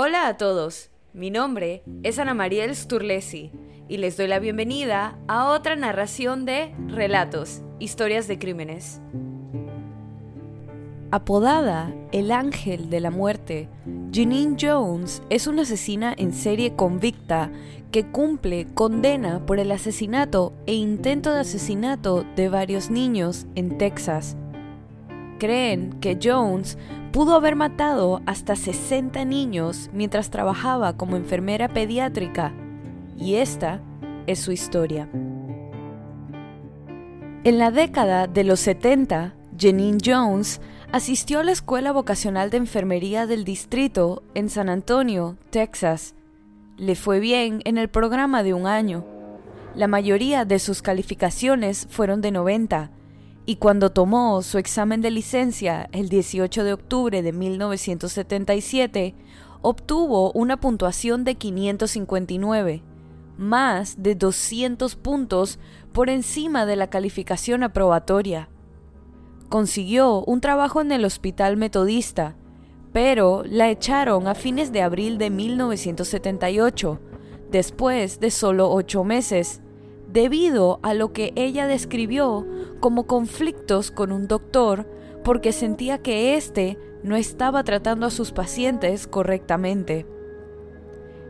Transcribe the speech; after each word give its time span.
Hola 0.00 0.28
a 0.28 0.36
todos, 0.36 0.90
mi 1.12 1.28
nombre 1.28 1.82
es 2.04 2.20
Ana 2.20 2.32
Mariel 2.32 2.76
Sturlesi 2.76 3.50
y 3.88 3.96
les 3.96 4.16
doy 4.16 4.28
la 4.28 4.38
bienvenida 4.38 5.18
a 5.26 5.50
otra 5.50 5.74
narración 5.74 6.44
de 6.44 6.72
Relatos, 6.86 7.62
Historias 7.80 8.28
de 8.28 8.38
Crímenes. 8.38 9.00
Apodada 11.10 11.92
el 12.12 12.30
Ángel 12.30 12.90
de 12.90 13.00
la 13.00 13.10
Muerte, 13.10 13.68
Janine 14.12 14.56
Jones 14.60 15.20
es 15.30 15.48
una 15.48 15.62
asesina 15.62 16.14
en 16.16 16.32
serie 16.32 16.76
convicta 16.76 17.50
que 17.90 18.06
cumple 18.06 18.68
condena 18.74 19.44
por 19.46 19.58
el 19.58 19.72
asesinato 19.72 20.52
e 20.66 20.74
intento 20.74 21.32
de 21.32 21.40
asesinato 21.40 22.24
de 22.36 22.48
varios 22.48 22.88
niños 22.88 23.46
en 23.56 23.78
Texas. 23.78 24.36
Creen 25.40 25.98
que 26.00 26.18
Jones 26.22 26.78
pudo 27.12 27.34
haber 27.34 27.56
matado 27.56 28.20
hasta 28.26 28.56
60 28.56 29.24
niños 29.24 29.90
mientras 29.92 30.30
trabajaba 30.30 30.96
como 30.96 31.16
enfermera 31.16 31.68
pediátrica, 31.68 32.52
y 33.16 33.36
esta 33.36 33.80
es 34.26 34.38
su 34.38 34.52
historia. 34.52 35.08
En 37.44 37.58
la 37.58 37.70
década 37.70 38.26
de 38.26 38.44
los 38.44 38.60
70, 38.60 39.34
Janine 39.58 39.98
Jones 40.04 40.60
asistió 40.92 41.40
a 41.40 41.44
la 41.44 41.52
Escuela 41.52 41.92
Vocacional 41.92 42.50
de 42.50 42.58
Enfermería 42.58 43.26
del 43.26 43.44
Distrito 43.44 44.22
en 44.34 44.50
San 44.50 44.68
Antonio, 44.68 45.36
Texas. 45.50 46.14
Le 46.76 46.94
fue 46.94 47.20
bien 47.20 47.60
en 47.64 47.78
el 47.78 47.88
programa 47.88 48.42
de 48.42 48.54
un 48.54 48.66
año. 48.66 49.04
La 49.74 49.86
mayoría 49.86 50.44
de 50.44 50.58
sus 50.58 50.82
calificaciones 50.82 51.86
fueron 51.90 52.20
de 52.20 52.32
90, 52.32 52.90
y 53.48 53.56
cuando 53.56 53.88
tomó 53.88 54.42
su 54.42 54.58
examen 54.58 55.00
de 55.00 55.10
licencia 55.10 55.88
el 55.92 56.10
18 56.10 56.64
de 56.64 56.74
octubre 56.74 57.22
de 57.22 57.32
1977, 57.32 59.14
obtuvo 59.62 60.32
una 60.32 60.60
puntuación 60.60 61.24
de 61.24 61.36
559, 61.36 62.82
más 63.38 64.02
de 64.02 64.16
200 64.16 64.96
puntos 64.96 65.58
por 65.94 66.10
encima 66.10 66.66
de 66.66 66.76
la 66.76 66.90
calificación 66.90 67.62
aprobatoria. 67.62 68.50
Consiguió 69.48 70.22
un 70.24 70.42
trabajo 70.42 70.82
en 70.82 70.92
el 70.92 71.06
Hospital 71.06 71.56
Metodista, 71.56 72.36
pero 72.92 73.44
la 73.46 73.70
echaron 73.70 74.26
a 74.26 74.34
fines 74.34 74.72
de 74.72 74.82
abril 74.82 75.16
de 75.16 75.30
1978, 75.30 77.00
después 77.50 78.20
de 78.20 78.30
solo 78.30 78.70
ocho 78.70 79.04
meses 79.04 79.62
debido 80.12 80.80
a 80.82 80.94
lo 80.94 81.12
que 81.12 81.32
ella 81.36 81.66
describió 81.66 82.46
como 82.80 83.06
conflictos 83.06 83.90
con 83.90 84.12
un 84.12 84.28
doctor 84.28 84.86
porque 85.24 85.52
sentía 85.52 85.98
que 85.98 86.36
éste 86.36 86.78
no 87.02 87.16
estaba 87.16 87.64
tratando 87.64 88.06
a 88.06 88.10
sus 88.10 88.32
pacientes 88.32 89.06
correctamente. 89.06 90.06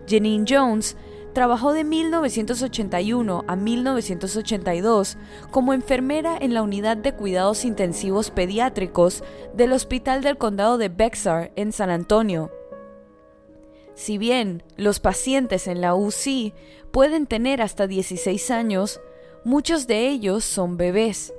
Janine 0.08 0.44
Jones 0.48 0.96
trabajó 1.32 1.72
de 1.72 1.84
1981 1.84 3.44
a 3.46 3.56
1982 3.56 5.18
como 5.50 5.74
enfermera 5.74 6.36
en 6.40 6.54
la 6.54 6.62
unidad 6.62 6.96
de 6.96 7.12
cuidados 7.14 7.64
intensivos 7.64 8.30
pediátricos 8.30 9.22
del 9.54 9.72
Hospital 9.72 10.22
del 10.22 10.38
Condado 10.38 10.78
de 10.78 10.88
Bexar 10.88 11.52
en 11.56 11.72
San 11.72 11.90
Antonio, 11.90 12.50
si 13.98 14.16
bien 14.16 14.62
los 14.76 15.00
pacientes 15.00 15.66
en 15.66 15.80
la 15.80 15.96
UCI 15.96 16.54
pueden 16.92 17.26
tener 17.26 17.60
hasta 17.60 17.88
16 17.88 18.52
años, 18.52 19.00
muchos 19.44 19.88
de 19.88 20.06
ellos 20.06 20.44
son 20.44 20.76
bebés. 20.76 21.34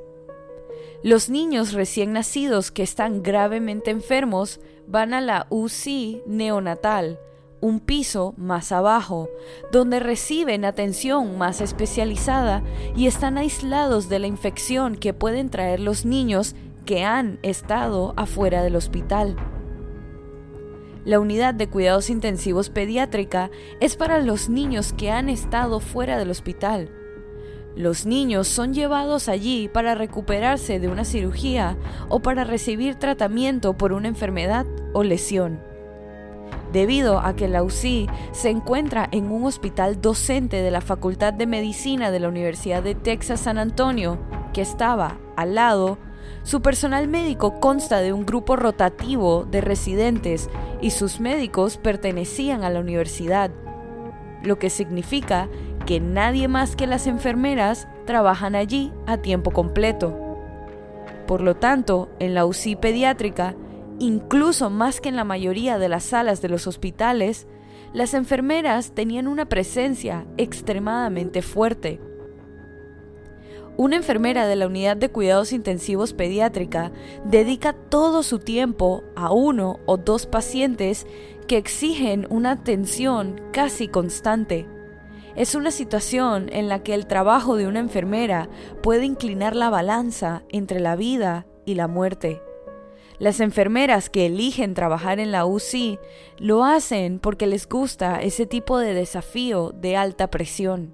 Los 1.01 1.29
niños 1.29 1.71
recién 1.71 2.11
nacidos 2.11 2.71
que 2.71 2.83
están 2.83 3.23
gravemente 3.23 3.89
enfermos 3.89 4.59
van 4.85 5.13
a 5.13 5.21
la 5.21 5.47
UCI 5.49 6.23
neonatal, 6.27 7.19
un 7.61 7.79
piso 7.79 8.33
más 8.35 8.73
abajo, 8.73 9.29
donde 9.71 10.01
reciben 10.01 10.65
atención 10.65 11.37
más 11.37 11.61
especializada 11.61 12.63
y 12.97 13.07
están 13.07 13.37
aislados 13.37 14.09
de 14.09 14.19
la 14.19 14.27
infección 14.27 14.97
que 14.97 15.13
pueden 15.13 15.49
traer 15.49 15.79
los 15.79 16.05
niños 16.05 16.53
que 16.85 17.05
han 17.05 17.39
estado 17.43 18.13
afuera 18.17 18.61
del 18.61 18.75
hospital. 18.75 19.37
La 21.05 21.21
unidad 21.21 21.53
de 21.53 21.69
cuidados 21.69 22.09
intensivos 22.09 22.69
pediátrica 22.69 23.51
es 23.79 23.95
para 23.95 24.19
los 24.19 24.49
niños 24.49 24.91
que 24.91 25.11
han 25.11 25.29
estado 25.29 25.79
fuera 25.79 26.17
del 26.17 26.29
hospital. 26.29 26.98
Los 27.79 28.05
niños 28.05 28.49
son 28.49 28.73
llevados 28.73 29.29
allí 29.29 29.69
para 29.69 29.95
recuperarse 29.95 30.81
de 30.81 30.89
una 30.89 31.05
cirugía 31.05 31.77
o 32.09 32.19
para 32.19 32.43
recibir 32.43 32.95
tratamiento 32.95 33.71
por 33.71 33.93
una 33.93 34.09
enfermedad 34.09 34.65
o 34.91 35.01
lesión. 35.01 35.61
Debido 36.73 37.19
a 37.19 37.37
que 37.37 37.47
la 37.47 37.63
UCI 37.63 38.09
se 38.33 38.49
encuentra 38.49 39.07
en 39.13 39.31
un 39.31 39.45
hospital 39.45 40.01
docente 40.01 40.61
de 40.61 40.71
la 40.71 40.81
Facultad 40.81 41.31
de 41.31 41.47
Medicina 41.47 42.11
de 42.11 42.19
la 42.19 42.27
Universidad 42.27 42.83
de 42.83 42.95
Texas 42.95 43.39
San 43.39 43.57
Antonio, 43.57 44.19
que 44.51 44.61
estaba 44.61 45.17
al 45.37 45.55
lado, 45.55 45.99
su 46.43 46.61
personal 46.61 47.07
médico 47.07 47.61
consta 47.61 48.01
de 48.01 48.11
un 48.11 48.25
grupo 48.25 48.57
rotativo 48.57 49.45
de 49.49 49.61
residentes 49.61 50.49
y 50.81 50.91
sus 50.91 51.21
médicos 51.21 51.77
pertenecían 51.77 52.65
a 52.65 52.69
la 52.71 52.81
universidad, 52.81 53.51
lo 54.43 54.59
que 54.59 54.69
significa 54.69 55.47
que 55.89 55.99
nadie 55.99 56.47
más 56.47 56.75
que 56.75 56.85
las 56.85 57.07
enfermeras 57.07 57.87
trabajan 58.05 58.53
allí 58.53 58.93
a 59.07 59.17
tiempo 59.17 59.49
completo. 59.49 60.37
Por 61.25 61.41
lo 61.41 61.55
tanto, 61.55 62.11
en 62.19 62.35
la 62.35 62.45
UCI 62.45 62.75
pediátrica, 62.75 63.55
incluso 63.97 64.69
más 64.69 65.01
que 65.01 65.09
en 65.09 65.15
la 65.15 65.23
mayoría 65.23 65.79
de 65.79 65.89
las 65.89 66.03
salas 66.03 66.43
de 66.43 66.49
los 66.49 66.67
hospitales, 66.67 67.47
las 67.91 68.13
enfermeras 68.13 68.91
tenían 68.91 69.27
una 69.27 69.47
presencia 69.49 70.27
extremadamente 70.37 71.41
fuerte. 71.41 71.99
Una 73.75 73.95
enfermera 73.95 74.45
de 74.45 74.57
la 74.57 74.67
unidad 74.67 74.95
de 74.95 75.09
cuidados 75.09 75.51
intensivos 75.53 76.13
pediátrica 76.13 76.91
dedica 77.25 77.73
todo 77.73 78.21
su 78.21 78.37
tiempo 78.37 79.03
a 79.15 79.31
uno 79.31 79.79
o 79.87 79.97
dos 79.97 80.27
pacientes 80.27 81.07
que 81.47 81.57
exigen 81.57 82.27
una 82.29 82.51
atención 82.51 83.41
casi 83.51 83.87
constante. 83.87 84.67
Es 85.39 85.55
una 85.55 85.71
situación 85.71 86.49
en 86.51 86.67
la 86.67 86.83
que 86.83 86.93
el 86.93 87.07
trabajo 87.07 87.55
de 87.55 87.65
una 87.65 87.79
enfermera 87.79 88.49
puede 88.83 89.05
inclinar 89.05 89.55
la 89.55 89.69
balanza 89.69 90.43
entre 90.49 90.81
la 90.81 90.97
vida 90.97 91.45
y 91.65 91.75
la 91.75 91.87
muerte. 91.87 92.41
Las 93.19 93.39
enfermeras 93.39 94.09
que 94.09 94.25
eligen 94.25 94.73
trabajar 94.73 95.17
en 95.17 95.31
la 95.31 95.45
UCI 95.45 95.97
lo 96.39 96.65
hacen 96.65 97.19
porque 97.19 97.47
les 97.47 97.69
gusta 97.69 98.21
ese 98.21 98.47
tipo 98.47 98.79
de 98.79 98.93
desafío 98.93 99.71
de 99.71 99.95
alta 99.95 100.29
presión. 100.29 100.91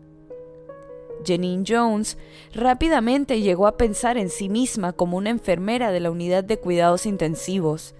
Janine 1.25 1.63
Jones 1.67 2.19
rápidamente 2.53 3.41
llegó 3.41 3.65
a 3.65 3.77
pensar 3.77 4.15
en 4.15 4.29
sí 4.29 4.47
misma 4.47 4.93
como 4.93 5.17
una 5.17 5.31
enfermera 5.31 5.89
de 5.89 6.01
la 6.01 6.11
unidad 6.11 6.43
de 6.43 6.59
cuidados 6.59 7.07
intensivos. 7.07 7.95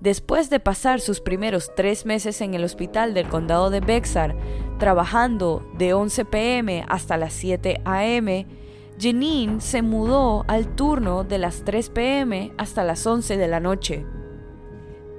Después 0.00 0.48
de 0.48 0.60
pasar 0.60 1.00
sus 1.00 1.20
primeros 1.20 1.72
tres 1.76 2.06
meses 2.06 2.40
en 2.40 2.54
el 2.54 2.64
hospital 2.64 3.12
del 3.12 3.28
condado 3.28 3.68
de 3.68 3.80
Bexar, 3.80 4.34
trabajando 4.78 5.62
de 5.76 5.92
11 5.92 6.24
pm 6.24 6.86
hasta 6.88 7.18
las 7.18 7.34
7 7.34 7.82
am, 7.84 8.46
Janine 8.98 9.60
se 9.60 9.82
mudó 9.82 10.44
al 10.48 10.74
turno 10.74 11.22
de 11.22 11.36
las 11.36 11.64
3 11.64 11.90
pm 11.90 12.52
hasta 12.56 12.82
las 12.82 13.06
11 13.06 13.36
de 13.36 13.48
la 13.48 13.60
noche. 13.60 14.06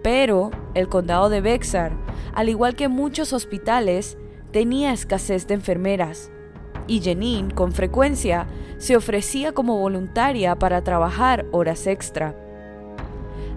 Pero 0.02 0.50
el 0.74 0.88
condado 0.88 1.30
de 1.30 1.42
Bexar, 1.42 1.96
al 2.34 2.50
igual 2.50 2.76
que 2.76 2.88
muchos 2.88 3.34
hospitales, 3.34 4.18
tenía 4.52 4.94
escasez 4.94 5.46
de 5.46 5.54
enfermeras 5.54 6.32
y 6.88 7.02
Janine 7.02 7.54
con 7.54 7.72
frecuencia 7.72 8.48
se 8.78 8.96
ofrecía 8.96 9.54
como 9.54 9.78
voluntaria 9.78 10.56
para 10.58 10.84
trabajar 10.84 11.46
horas 11.52 11.86
extra. 11.86 12.36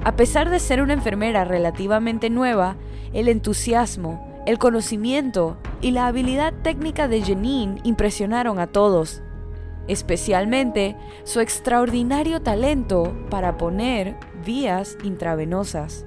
A 0.04 0.16
pesar 0.16 0.50
de 0.50 0.60
ser 0.60 0.82
una 0.82 0.92
enfermera 0.92 1.44
relativamente 1.44 2.28
nueva, 2.28 2.76
el 3.14 3.26
entusiasmo, 3.28 4.42
el 4.44 4.58
conocimiento 4.58 5.56
y 5.80 5.92
la 5.92 6.06
habilidad 6.06 6.52
técnica 6.62 7.08
de 7.08 7.22
Janine 7.22 7.80
impresionaron 7.84 8.58
a 8.58 8.66
todos, 8.66 9.22
especialmente 9.88 10.94
su 11.24 11.40
extraordinario 11.40 12.42
talento 12.42 13.16
para 13.30 13.56
poner 13.56 14.16
vías 14.44 14.98
intravenosas. 15.04 16.04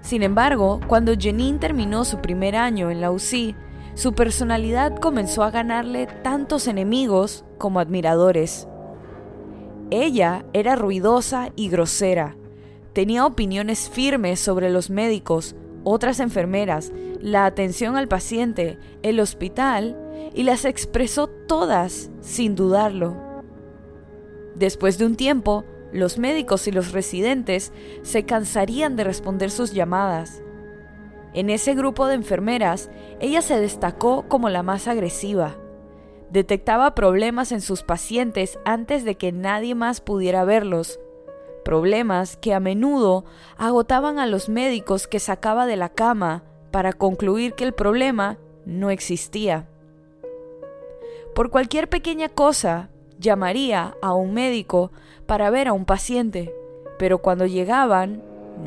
Sin 0.00 0.22
embargo, 0.22 0.80
cuando 0.86 1.12
Janine 1.18 1.58
terminó 1.58 2.06
su 2.06 2.22
primer 2.22 2.56
año 2.56 2.90
en 2.90 3.02
la 3.02 3.10
UCI, 3.10 3.54
su 3.92 4.14
personalidad 4.14 4.96
comenzó 4.96 5.42
a 5.42 5.50
ganarle 5.50 6.06
tantos 6.22 6.66
enemigos 6.66 7.44
como 7.58 7.78
admiradores. 7.78 8.68
Ella 9.90 10.44
era 10.52 10.74
ruidosa 10.74 11.52
y 11.54 11.68
grosera. 11.68 12.36
Tenía 12.92 13.24
opiniones 13.24 13.88
firmes 13.88 14.40
sobre 14.40 14.70
los 14.70 14.90
médicos, 14.90 15.54
otras 15.84 16.18
enfermeras, 16.18 16.92
la 17.20 17.46
atención 17.46 17.96
al 17.96 18.08
paciente, 18.08 18.78
el 19.02 19.20
hospital, 19.20 19.96
y 20.34 20.42
las 20.42 20.64
expresó 20.64 21.28
todas 21.28 22.10
sin 22.20 22.56
dudarlo. 22.56 23.16
Después 24.56 24.98
de 24.98 25.06
un 25.06 25.16
tiempo, 25.16 25.64
los 25.92 26.18
médicos 26.18 26.66
y 26.66 26.72
los 26.72 26.92
residentes 26.92 27.72
se 28.02 28.24
cansarían 28.24 28.96
de 28.96 29.04
responder 29.04 29.50
sus 29.50 29.72
llamadas 29.72 30.42
En 31.32 31.48
ese 31.48 31.74
grupo 31.74 32.06
de 32.06 32.14
enfermeras, 32.14 32.90
ella 33.20 33.40
se 33.40 33.60
destacó 33.60 34.26
como 34.28 34.48
la 34.48 34.62
más 34.62 34.88
agresiva. 34.88 35.56
Detectaba 36.30 36.94
problemas 36.94 37.52
en 37.52 37.60
sus 37.60 37.82
pacientes 37.82 38.58
antes 38.64 39.04
de 39.04 39.14
que 39.14 39.32
nadie 39.32 39.74
más 39.74 40.00
pudiera 40.00 40.44
verlos. 40.44 40.98
Problemas 41.64 42.36
que 42.36 42.52
a 42.52 42.60
menudo 42.60 43.24
agotaban 43.56 44.18
a 44.18 44.26
los 44.26 44.48
médicos 44.48 45.06
que 45.06 45.20
sacaba 45.20 45.66
de 45.66 45.76
la 45.76 45.88
cama 45.88 46.42
para 46.70 46.92
concluir 46.92 47.54
que 47.54 47.64
el 47.64 47.72
problema 47.72 48.38
no 48.64 48.90
existía. 48.90 49.68
Por 51.34 51.50
cualquier 51.50 51.88
pequeña 51.88 52.28
cosa, 52.28 52.90
llamaría 53.18 53.96
a 54.02 54.14
un 54.14 54.34
médico 54.34 54.90
para 55.26 55.50
ver 55.50 55.68
a 55.68 55.72
un 55.72 55.84
paciente, 55.84 56.54
pero 56.98 57.18
cuando 57.18 57.46
llegaban, 57.46 58.22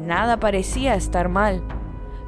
nada 0.06 0.40
parecía 0.40 0.96
estar 0.96 1.30
mal, 1.30 1.62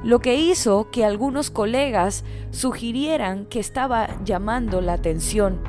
lo 0.03 0.19
que 0.19 0.35
hizo 0.35 0.89
que 0.91 1.05
algunos 1.05 1.51
colegas 1.51 2.23
sugirieran 2.49 3.45
que 3.45 3.59
estaba 3.59 4.09
llamando 4.23 4.81
la 4.81 4.93
atención. 4.93 5.59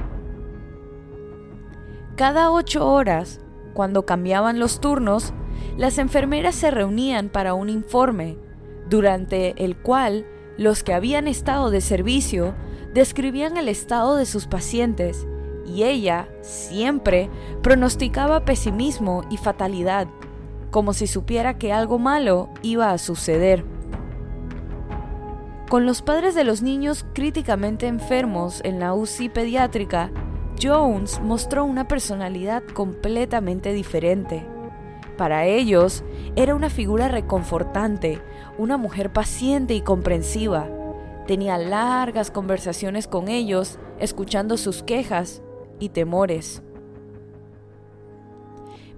Cada 2.16 2.50
ocho 2.50 2.88
horas, 2.88 3.40
cuando 3.74 4.06
cambiaban 4.06 4.58
los 4.58 4.80
turnos, 4.80 5.32
las 5.76 5.98
enfermeras 5.98 6.54
se 6.54 6.70
reunían 6.70 7.28
para 7.28 7.54
un 7.54 7.68
informe, 7.68 8.38
durante 8.88 9.64
el 9.64 9.76
cual 9.76 10.26
los 10.58 10.82
que 10.82 10.92
habían 10.92 11.28
estado 11.28 11.70
de 11.70 11.80
servicio 11.80 12.54
describían 12.92 13.56
el 13.56 13.68
estado 13.68 14.16
de 14.16 14.26
sus 14.26 14.46
pacientes 14.46 15.26
y 15.66 15.84
ella 15.84 16.28
siempre 16.42 17.30
pronosticaba 17.62 18.44
pesimismo 18.44 19.22
y 19.30 19.36
fatalidad, 19.36 20.08
como 20.70 20.92
si 20.92 21.06
supiera 21.06 21.58
que 21.58 21.72
algo 21.72 21.98
malo 21.98 22.50
iba 22.62 22.90
a 22.90 22.98
suceder. 22.98 23.71
Con 25.72 25.86
los 25.86 26.02
padres 26.02 26.34
de 26.34 26.44
los 26.44 26.60
niños 26.60 27.06
críticamente 27.14 27.86
enfermos 27.86 28.60
en 28.62 28.78
la 28.78 28.92
UCI 28.92 29.30
pediátrica, 29.30 30.10
Jones 30.62 31.18
mostró 31.22 31.64
una 31.64 31.88
personalidad 31.88 32.62
completamente 32.74 33.72
diferente. 33.72 34.46
Para 35.16 35.46
ellos, 35.46 36.04
era 36.36 36.54
una 36.54 36.68
figura 36.68 37.08
reconfortante, 37.08 38.20
una 38.58 38.76
mujer 38.76 39.14
paciente 39.14 39.72
y 39.72 39.80
comprensiva. 39.80 40.68
Tenía 41.26 41.56
largas 41.56 42.30
conversaciones 42.30 43.08
con 43.08 43.28
ellos, 43.28 43.78
escuchando 43.98 44.58
sus 44.58 44.82
quejas 44.82 45.40
y 45.80 45.88
temores. 45.88 46.62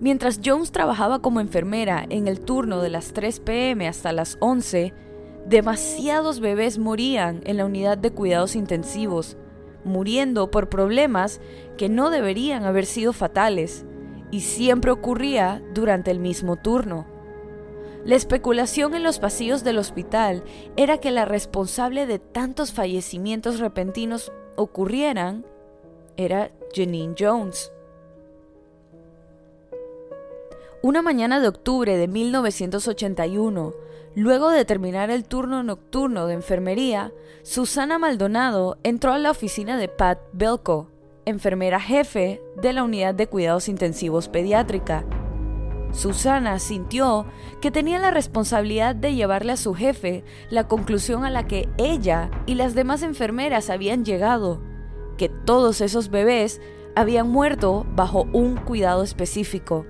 Mientras 0.01 0.41
Jones 0.45 0.73
trabajaba 0.73 1.21
como 1.21 1.39
enfermera 1.39 2.05
en 2.09 2.27
el 2.27 2.41
turno 2.41 2.81
de 2.83 2.91
las 2.91 3.13
3 3.13 3.39
pm 3.39 3.87
hasta 3.87 4.11
las 4.11 4.39
11, 4.41 4.93
demasiados 5.47 6.41
bebés 6.41 6.79
morían 6.79 7.43
en 7.45 7.59
la 7.59 7.67
unidad 7.67 7.99
de 7.99 8.11
cuidados 8.11 8.57
intensivos, 8.57 9.37
muriendo 9.85 10.51
por 10.51 10.69
problemas 10.69 11.41
que 11.77 11.89
no 11.89 12.11
deberían 12.11 12.65
haber 12.65 12.87
sido 12.87 13.13
fatales, 13.13 13.85
y 14.31 14.41
siempre 14.41 14.91
ocurría 14.91 15.63
durante 15.75 16.11
el 16.11 16.19
mismo 16.19 16.57
turno. 16.57 17.07
La 18.05 18.17
especulación 18.17 18.95
en 18.95 19.03
los 19.03 19.19
pasillos 19.19 19.65
del 19.65 19.79
hospital 19.79 20.43
era 20.77 20.99
que 20.99 21.11
la 21.11 21.25
responsable 21.25 22.07
de 22.07 22.19
tantos 22.19 22.73
fallecimientos 22.73 23.61
repentinos 23.61 24.33
ocurrieran 24.57 25.47
era 26.17 26.51
Janine 26.75 27.15
Jones. 27.19 27.73
Una 30.85 31.01
mañana 31.01 31.41
de 31.41 31.49
octubre 31.49 31.97
de 31.97 32.09
1981, 32.09 33.73
luego 34.15 34.51
de 34.51 34.67
terminar 34.67 35.09
el 35.09 35.25
turno 35.25 35.63
nocturno 35.63 36.27
de 36.27 36.35
enfermería, 36.35 37.11
Susana 37.43 37.99
Maldonado 37.99 38.77
entró 38.83 39.15
a 39.15 39.19
la 39.19 39.31
oficina 39.31 39.79
de 39.79 39.89
Pat 39.89 40.19
Belko, 40.35 40.91
enfermera 41.25 41.81
jefe 41.81 42.43
de 42.61 42.75
la 42.75 42.85
unidad 42.85 43.15
de 43.15 43.29
cuidados 43.29 43.71
intensivos 43.71 44.29
pediátrica. 44.29 45.07
Susana 45.93 46.59
sintió 46.59 47.25
que 47.63 47.71
tenía 47.71 47.99
la 47.99 48.11
responsabilidad 48.11 48.95
de 48.95 49.15
llevarle 49.15 49.53
a 49.53 49.57
su 49.57 49.73
jefe 49.73 50.23
la 50.51 50.69
conclusión 50.69 51.25
a 51.25 51.31
la 51.31 51.47
que 51.47 51.67
ella 51.79 52.31
y 52.45 52.57
las 52.57 52.75
demás 52.75 53.03
enfermeras 53.03 53.71
habían 53.71 54.05
llegado, 54.05 54.61
que 55.17 55.31
todos 55.31 55.81
esos 55.81 56.11
bebés 56.11 56.61
habían 56.95 57.31
muerto 57.31 57.87
bajo 57.95 58.29
un 58.35 58.57
cuidado 58.59 59.03
específico. 59.03 59.87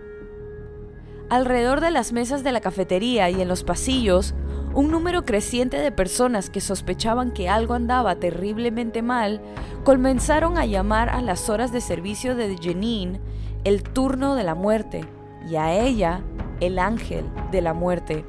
Alrededor 1.30 1.80
de 1.80 1.90
las 1.90 2.12
mesas 2.12 2.44
de 2.44 2.52
la 2.52 2.60
cafetería 2.60 3.30
y 3.30 3.40
en 3.40 3.48
los 3.48 3.64
pasillos, 3.64 4.34
un 4.74 4.90
número 4.90 5.24
creciente 5.24 5.78
de 5.78 5.92
personas 5.92 6.50
que 6.50 6.60
sospechaban 6.60 7.32
que 7.32 7.48
algo 7.48 7.74
andaba 7.74 8.16
terriblemente 8.16 9.02
mal 9.02 9.40
comenzaron 9.84 10.58
a 10.58 10.66
llamar 10.66 11.08
a 11.08 11.22
las 11.22 11.48
horas 11.48 11.72
de 11.72 11.80
servicio 11.80 12.34
de 12.34 12.56
Janine 12.60 13.20
el 13.64 13.82
turno 13.82 14.34
de 14.34 14.44
la 14.44 14.54
muerte 14.54 15.04
y 15.48 15.56
a 15.56 15.72
ella 15.72 16.22
el 16.60 16.78
ángel 16.78 17.24
de 17.50 17.62
la 17.62 17.72
muerte. 17.72 18.24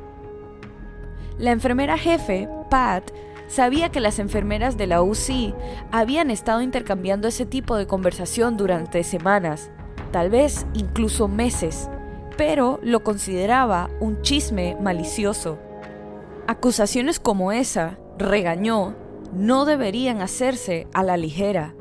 La 1.37 1.51
enfermera 1.51 1.97
jefe, 1.97 2.47
Pat, 2.69 3.11
sabía 3.47 3.89
que 3.89 3.99
las 3.99 4.19
enfermeras 4.19 4.77
de 4.77 4.87
la 4.87 5.01
UCI 5.01 5.53
habían 5.91 6.31
estado 6.31 6.61
intercambiando 6.61 7.27
ese 7.27 7.45
tipo 7.45 7.75
de 7.75 7.87
conversación 7.87 8.55
durante 8.55 9.03
semanas, 9.03 9.71
tal 10.11 10.29
vez 10.29 10.65
incluso 10.73 11.27
meses, 11.27 11.89
pero 12.37 12.79
lo 12.83 13.03
consideraba 13.03 13.89
un 13.99 14.21
chisme 14.21 14.77
malicioso. 14.81 15.57
Acusaciones 16.47 17.19
como 17.19 17.51
esa, 17.51 17.97
regañó, 18.17 18.95
no 19.33 19.65
deberían 19.65 20.21
hacerse 20.21 20.87
a 20.93 21.03
la 21.03 21.17
ligera. 21.17 21.75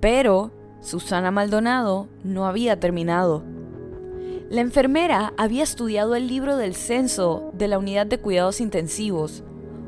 Pero 0.00 0.52
Susana 0.80 1.30
Maldonado 1.30 2.08
no 2.24 2.46
había 2.46 2.80
terminado. 2.80 3.44
La 4.50 4.60
enfermera 4.60 5.32
había 5.36 5.62
estudiado 5.62 6.14
el 6.14 6.26
libro 6.28 6.56
del 6.56 6.74
censo 6.74 7.50
de 7.54 7.68
la 7.68 7.78
unidad 7.78 8.06
de 8.06 8.18
cuidados 8.18 8.60
intensivos, 8.60 9.44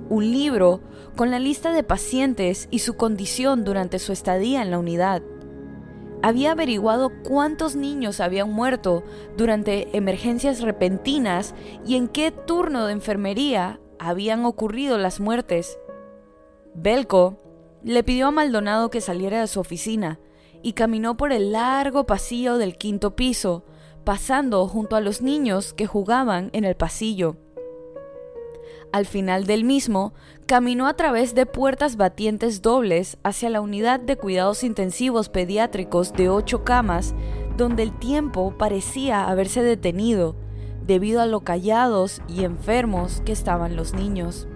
un 0.08 0.30
libro 0.30 0.80
con 1.16 1.30
la 1.30 1.38
lista 1.38 1.72
de 1.72 1.82
pacientes 1.82 2.68
y 2.70 2.78
su 2.80 2.94
condición 2.94 3.64
durante 3.64 3.98
su 3.98 4.12
estadía 4.12 4.62
en 4.62 4.70
la 4.70 4.78
unidad. 4.78 5.22
Había 6.24 6.52
averiguado 6.52 7.12
cuántos 7.22 7.76
niños 7.76 8.18
habían 8.18 8.50
muerto 8.50 9.04
durante 9.36 9.94
emergencias 9.94 10.62
repentinas 10.62 11.54
y 11.86 11.96
en 11.96 12.08
qué 12.08 12.30
turno 12.30 12.86
de 12.86 12.94
enfermería 12.94 13.78
habían 13.98 14.46
ocurrido 14.46 14.96
las 14.96 15.20
muertes. 15.20 15.78
Belco 16.74 17.36
le 17.82 18.02
pidió 18.04 18.28
a 18.28 18.30
Maldonado 18.30 18.88
que 18.88 19.02
saliera 19.02 19.38
de 19.38 19.46
su 19.46 19.60
oficina 19.60 20.18
y 20.62 20.72
caminó 20.72 21.18
por 21.18 21.30
el 21.30 21.52
largo 21.52 22.06
pasillo 22.06 22.56
del 22.56 22.78
quinto 22.78 23.14
piso, 23.16 23.66
pasando 24.04 24.66
junto 24.66 24.96
a 24.96 25.02
los 25.02 25.20
niños 25.20 25.74
que 25.74 25.86
jugaban 25.86 26.48
en 26.54 26.64
el 26.64 26.74
pasillo. 26.74 27.36
Al 28.94 29.06
final 29.06 29.44
del 29.44 29.64
mismo, 29.64 30.12
caminó 30.46 30.86
a 30.86 30.94
través 30.94 31.34
de 31.34 31.46
puertas 31.46 31.96
batientes 31.96 32.62
dobles 32.62 33.18
hacia 33.24 33.50
la 33.50 33.60
unidad 33.60 33.98
de 33.98 34.16
cuidados 34.16 34.62
intensivos 34.62 35.28
pediátricos 35.28 36.12
de 36.12 36.28
ocho 36.28 36.62
camas, 36.62 37.12
donde 37.56 37.82
el 37.82 37.98
tiempo 37.98 38.56
parecía 38.56 39.28
haberse 39.28 39.64
detenido 39.64 40.36
debido 40.86 41.20
a 41.20 41.26
lo 41.26 41.40
callados 41.40 42.22
y 42.28 42.44
enfermos 42.44 43.20
que 43.24 43.32
estaban 43.32 43.74
los 43.74 43.94
niños. 43.94 44.46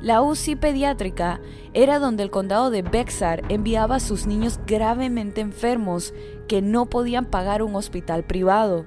La 0.00 0.22
UCI 0.22 0.54
pediátrica 0.54 1.40
era 1.74 1.98
donde 1.98 2.22
el 2.22 2.30
condado 2.30 2.70
de 2.70 2.82
Bexar 2.82 3.42
enviaba 3.48 3.96
a 3.96 4.00
sus 4.00 4.28
niños 4.28 4.60
gravemente 4.64 5.40
enfermos 5.40 6.14
que 6.46 6.62
no 6.62 6.86
podían 6.86 7.24
pagar 7.24 7.64
un 7.64 7.74
hospital 7.74 8.22
privado. 8.22 8.86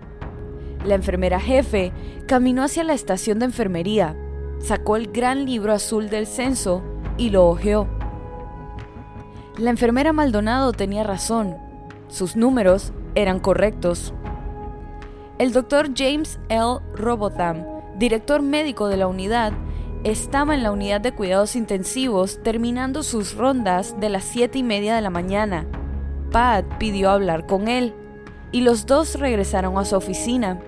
La 0.85 0.95
enfermera 0.95 1.39
jefe 1.39 1.91
caminó 2.27 2.63
hacia 2.63 2.83
la 2.83 2.93
estación 2.93 3.39
de 3.39 3.45
enfermería, 3.45 4.15
sacó 4.59 4.95
el 4.95 5.11
gran 5.11 5.45
libro 5.45 5.73
azul 5.73 6.09
del 6.09 6.27
censo 6.27 6.81
y 7.17 7.29
lo 7.29 7.47
hojeó. 7.47 7.87
La 9.57 9.69
enfermera 9.69 10.13
Maldonado 10.13 10.71
tenía 10.71 11.03
razón, 11.03 11.57
sus 12.07 12.35
números 12.35 12.93
eran 13.15 13.39
correctos. 13.39 14.13
El 15.37 15.53
doctor 15.53 15.89
James 15.95 16.39
L. 16.49 16.79
Robotham, 16.95 17.65
director 17.97 18.41
médico 18.41 18.87
de 18.87 18.97
la 18.97 19.07
unidad, 19.07 19.53
estaba 20.03 20.55
en 20.55 20.63
la 20.63 20.71
unidad 20.71 21.01
de 21.01 21.11
cuidados 21.11 21.55
intensivos 21.55 22.41
terminando 22.41 23.03
sus 23.03 23.35
rondas 23.35 23.99
de 23.99 24.09
las 24.09 24.23
siete 24.23 24.57
y 24.57 24.63
media 24.63 24.95
de 24.95 25.01
la 25.01 25.09
mañana. 25.09 25.67
Pat 26.31 26.65
pidió 26.79 27.11
hablar 27.11 27.45
con 27.45 27.67
él 27.67 27.93
y 28.51 28.61
los 28.61 28.85
dos 28.85 29.19
regresaron 29.19 29.77
a 29.77 29.85
su 29.85 29.95
oficina. 29.95 30.59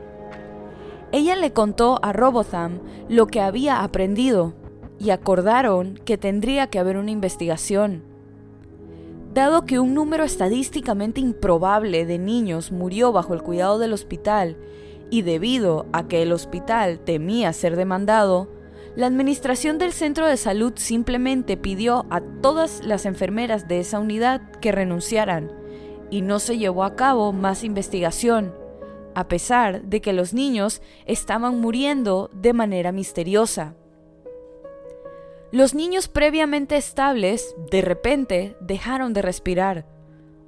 Ella 1.13 1.35
le 1.35 1.53
contó 1.53 1.99
a 2.01 2.11
Robotham 2.11 2.79
lo 3.07 3.27
que 3.27 3.39
había 3.39 3.83
aprendido 3.83 4.55
y 4.97 5.11
acordaron 5.11 5.99
que 6.05 6.17
tendría 6.17 6.65
que 6.71 6.79
haber 6.79 6.97
una 6.97 7.11
investigación. 7.11 8.03
Dado 9.31 9.63
que 9.63 9.79
un 9.79 9.93
número 9.93 10.23
estadísticamente 10.23 11.21
improbable 11.21 12.07
de 12.07 12.17
niños 12.17 12.71
murió 12.71 13.11
bajo 13.11 13.35
el 13.35 13.43
cuidado 13.43 13.77
del 13.77 13.93
hospital 13.93 14.57
y 15.11 15.21
debido 15.21 15.85
a 15.93 16.07
que 16.07 16.23
el 16.23 16.31
hospital 16.31 16.97
temía 16.97 17.53
ser 17.53 17.75
demandado, 17.75 18.49
la 18.95 19.05
administración 19.05 19.77
del 19.77 19.93
centro 19.93 20.25
de 20.25 20.37
salud 20.37 20.73
simplemente 20.77 21.57
pidió 21.57 22.07
a 22.09 22.21
todas 22.21 22.83
las 22.83 23.05
enfermeras 23.05 23.67
de 23.67 23.81
esa 23.81 23.99
unidad 23.99 24.41
que 24.61 24.71
renunciaran 24.71 25.51
y 26.09 26.21
no 26.21 26.39
se 26.39 26.57
llevó 26.57 26.83
a 26.83 26.95
cabo 26.95 27.33
más 27.33 27.63
investigación, 27.63 28.62
a 29.15 29.27
pesar 29.27 29.83
de 29.83 30.01
que 30.01 30.13
los 30.13 30.33
niños 30.33 30.81
estaban 31.05 31.59
muriendo 31.59 32.29
de 32.33 32.53
manera 32.53 32.91
misteriosa. 32.91 33.75
Los 35.51 35.75
niños 35.75 36.07
previamente 36.07 36.77
estables 36.77 37.55
de 37.69 37.81
repente 37.81 38.57
dejaron 38.59 39.13
de 39.13 39.21
respirar. 39.21 39.85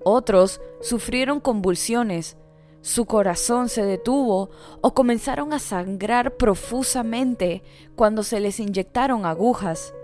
Otros 0.03 0.61
sufrieron 0.81 1.39
convulsiones, 1.39 2.37
su 2.85 3.05
corazón 3.05 3.67
se 3.67 3.83
detuvo 3.83 4.51
o 4.81 4.93
comenzaron 4.93 5.53
a 5.53 5.59
sangrar 5.59 6.37
profusamente 6.37 7.63
cuando 7.95 8.21
se 8.21 8.39
les 8.39 8.59
inyectaron 8.59 9.25
agujas. 9.25 9.95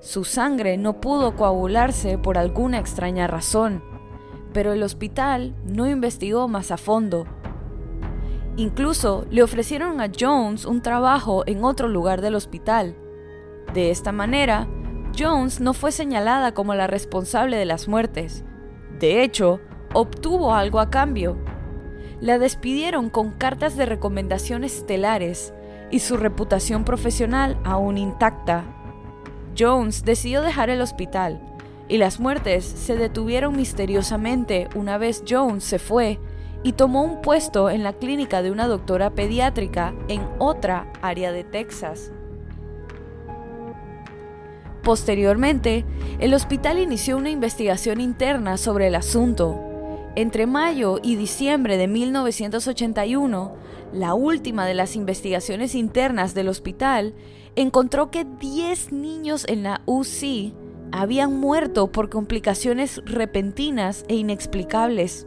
Su 0.00 0.24
sangre 0.24 0.76
no 0.76 1.00
pudo 1.00 1.34
coagularse 1.34 2.18
por 2.18 2.36
alguna 2.36 2.78
extraña 2.78 3.26
razón, 3.26 3.82
pero 4.52 4.74
el 4.74 4.82
hospital 4.82 5.54
no 5.64 5.88
investigó 5.88 6.46
más 6.46 6.70
a 6.70 6.76
fondo. 6.76 7.26
Incluso 8.56 9.26
le 9.30 9.42
ofrecieron 9.42 10.00
a 10.00 10.10
Jones 10.18 10.64
un 10.64 10.82
trabajo 10.82 11.44
en 11.46 11.64
otro 11.64 11.88
lugar 11.88 12.20
del 12.20 12.34
hospital. 12.34 12.96
De 13.74 13.90
esta 13.90 14.12
manera, 14.12 14.66
Jones 15.18 15.60
no 15.60 15.74
fue 15.74 15.92
señalada 15.92 16.52
como 16.52 16.74
la 16.74 16.86
responsable 16.86 17.56
de 17.56 17.66
las 17.66 17.88
muertes. 17.88 18.44
De 18.98 19.22
hecho, 19.22 19.60
obtuvo 19.92 20.54
algo 20.54 20.80
a 20.80 20.90
cambio 20.90 21.36
la 22.20 22.38
despidieron 22.38 23.10
con 23.10 23.32
cartas 23.32 23.76
de 23.76 23.84
recomendación 23.84 24.64
estelares 24.64 25.52
y 25.90 25.98
su 25.98 26.16
reputación 26.16 26.84
profesional 26.84 27.58
aún 27.64 27.98
intacta. 27.98 28.64
Jones 29.58 30.04
decidió 30.04 30.42
dejar 30.42 30.70
el 30.70 30.80
hospital 30.80 31.40
y 31.88 31.98
las 31.98 32.18
muertes 32.18 32.64
se 32.64 32.96
detuvieron 32.96 33.54
misteriosamente 33.56 34.68
una 34.74 34.98
vez 34.98 35.24
Jones 35.28 35.64
se 35.64 35.78
fue 35.78 36.18
y 36.62 36.72
tomó 36.72 37.02
un 37.02 37.22
puesto 37.22 37.70
en 37.70 37.82
la 37.82 37.92
clínica 37.92 38.42
de 38.42 38.50
una 38.50 38.66
doctora 38.66 39.10
pediátrica 39.10 39.94
en 40.08 40.22
otra 40.38 40.90
área 41.02 41.32
de 41.32 41.44
Texas. 41.44 42.12
Posteriormente, 44.82 45.84
el 46.18 46.32
hospital 46.34 46.78
inició 46.78 47.16
una 47.16 47.30
investigación 47.30 48.00
interna 48.00 48.56
sobre 48.56 48.86
el 48.86 48.94
asunto 48.94 49.66
entre 50.16 50.46
mayo 50.46 50.98
y 51.02 51.16
diciembre 51.16 51.76
de 51.76 51.88
1981, 51.88 53.54
la 53.92 54.14
última 54.14 54.64
de 54.64 54.72
las 54.72 54.96
investigaciones 54.96 55.74
internas 55.74 56.32
del 56.32 56.48
hospital 56.48 57.12
encontró 57.54 58.10
que 58.10 58.24
10 58.24 58.92
niños 58.92 59.44
en 59.46 59.62
la 59.62 59.82
UC 59.84 60.54
habían 60.90 61.38
muerto 61.38 61.92
por 61.92 62.08
complicaciones 62.08 63.02
repentinas 63.04 64.06
e 64.08 64.14
inexplicables. 64.14 65.26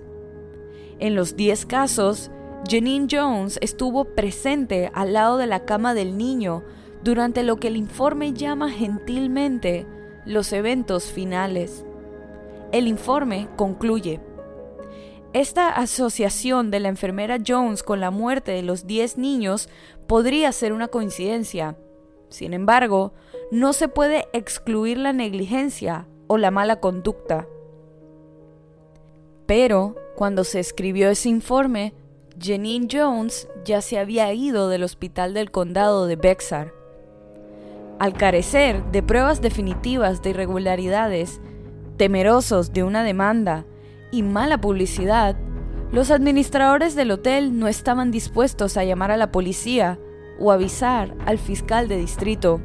En 0.99 1.15
los 1.15 1.35
10 1.37 1.65
casos, 1.65 2.29
Janine 2.69 3.07
Jones 3.09 3.57
estuvo 3.61 4.03
presente 4.03 4.91
al 4.93 5.13
lado 5.13 5.37
de 5.37 5.47
la 5.47 5.63
cama 5.63 5.93
del 5.93 6.17
niño 6.17 6.63
durante 7.03 7.43
lo 7.43 7.55
que 7.57 7.69
el 7.69 7.77
informe 7.77 8.33
llama 8.33 8.69
gentilmente 8.69 9.87
los 10.25 10.51
eventos 10.51 11.05
finales. 11.05 11.85
El 12.73 12.87
informe 12.87 13.47
concluye. 13.55 14.19
Esta 15.31 15.69
asociación 15.69 16.69
de 16.69 16.79
la 16.79 16.89
enfermera 16.89 17.37
Jones 17.45 17.81
con 17.83 17.99
la 17.99 18.11
muerte 18.11 18.51
de 18.51 18.63
los 18.63 18.85
10 18.85 19.17
niños 19.17 19.69
podría 20.07 20.51
ser 20.51 20.73
una 20.73 20.89
coincidencia. 20.89 21.77
Sin 22.29 22.53
embargo, 22.53 23.13
no 23.51 23.71
se 23.73 23.87
puede 23.87 24.27
excluir 24.33 24.97
la 24.97 25.13
negligencia 25.13 26.07
o 26.27 26.37
la 26.37 26.51
mala 26.51 26.79
conducta. 26.79 27.47
Pero, 29.49 29.95
cuando 30.15 30.43
se 30.43 30.59
escribió 30.59 31.09
ese 31.09 31.27
informe, 31.27 31.95
Janine 32.39 32.87
Jones 32.87 33.47
ya 33.65 33.81
se 33.81 33.97
había 33.97 34.31
ido 34.31 34.69
del 34.69 34.83
hospital 34.83 35.33
del 35.33 35.49
condado 35.49 36.05
de 36.05 36.17
Bexar. 36.17 36.71
Al 37.97 38.13
carecer 38.13 38.83
de 38.91 39.01
pruebas 39.01 39.41
definitivas 39.41 40.21
de 40.21 40.29
irregularidades, 40.29 41.41
temerosos 41.97 42.73
de 42.73 42.83
una 42.83 43.03
demanda, 43.03 43.65
y 44.11 44.21
mala 44.21 44.61
publicidad, 44.61 45.35
los 45.91 46.11
administradores 46.11 46.93
del 46.93 47.09
hotel 47.09 47.57
no 47.57 47.67
estaban 47.67 48.11
dispuestos 48.11 48.77
a 48.77 48.83
llamar 48.83 49.09
a 49.09 49.17
la 49.17 49.31
policía 49.31 49.97
o 50.39 50.51
avisar 50.51 51.15
al 51.25 51.39
fiscal 51.39 51.87
de 51.87 51.97
distrito. 51.97 52.61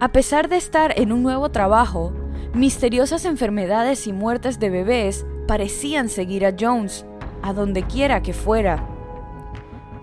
A 0.00 0.10
pesar 0.10 0.48
de 0.48 0.56
estar 0.56 0.98
en 0.98 1.12
un 1.12 1.22
nuevo 1.22 1.50
trabajo, 1.50 2.12
misteriosas 2.54 3.24
enfermedades 3.24 4.06
y 4.06 4.12
muertes 4.12 4.58
de 4.58 4.70
bebés 4.70 5.26
parecían 5.46 6.08
seguir 6.08 6.44
a 6.46 6.54
Jones, 6.58 7.06
a 7.42 7.52
donde 7.52 7.82
quiera 7.84 8.22
que 8.22 8.32
fuera. 8.32 8.88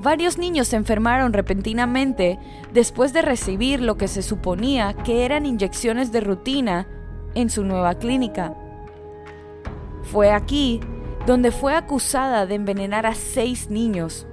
Varios 0.02 0.38
niños 0.38 0.70
se 0.70 0.78
enfermaron 0.78 1.34
repentinamente 1.34 2.40
después 2.74 3.12
de 3.12 3.22
recibir 3.22 3.82
lo 3.82 3.98
que 3.98 4.08
se 4.08 4.22
suponía 4.22 4.94
que 4.94 5.26
eran 5.26 5.46
inyecciones 5.46 6.12
de 6.12 6.22
rutina 6.22 6.88
en 7.36 7.50
su 7.50 7.64
nueva 7.64 7.96
clínica. 7.96 8.56
Fue 10.04 10.32
aquí 10.32 10.80
donde 11.28 11.52
fue 11.52 11.76
acusada 11.76 12.46
de 12.46 12.56
envenenar 12.56 13.06
a 13.06 13.14
seis 13.14 13.70
niños. 13.70 14.26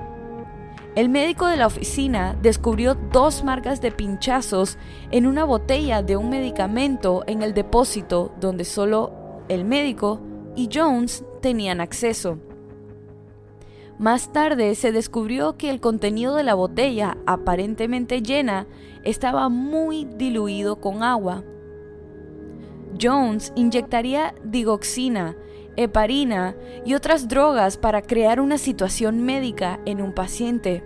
El 0.97 1.11
médico 1.11 1.47
de 1.47 1.59
la 1.59 1.67
oficina 1.67 2.39
descubrió 2.41 2.95
dos 2.95 3.45
marcas 3.45 3.83
de 3.83 3.93
pinchazos 3.93 4.79
en 5.11 5.27
una 5.27 5.45
botella 5.45 6.03
de 6.03 6.17
un 6.17 6.31
medicamento 6.31 7.23
en 7.27 7.43
el 7.43 7.53
depósito 7.53 8.33
donde 8.41 8.65
solo 8.65 9.13
el 9.51 9.67
médico 9.67 10.23
y 10.57 10.71
Jones 10.73 11.23
tenían 11.43 11.83
acceso. 11.83 12.39
Más 13.99 14.33
tarde 14.33 14.75
se 14.75 14.91
descubrió 14.91 15.59
que 15.59 15.69
el 15.69 15.81
contenido 15.81 16.35
de 16.35 16.45
la 16.45 16.55
botella, 16.55 17.19
aparentemente 17.27 18.23
llena, 18.23 18.67
estaba 19.05 19.51
muy 19.51 20.07
diluido 20.07 20.81
con 20.81 21.03
agua 21.03 21.45
Jones 23.01 23.53
inyectaría 23.55 24.35
digoxina, 24.45 25.37
heparina 25.77 26.57
y 26.85 26.95
otras 26.95 27.29
drogas 27.29 27.77
para 27.77 28.03
crear 28.03 28.41
una 28.41 28.59
situación 28.59 29.23
médica 29.25 29.81
en 29.85 30.01
un 30.01 30.13
paciente. 30.13 30.83